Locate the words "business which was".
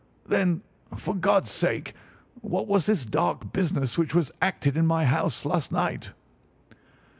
3.53-4.31